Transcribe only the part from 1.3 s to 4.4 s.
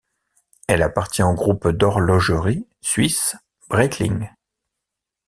groupe d'horlogerie suisse Breitling.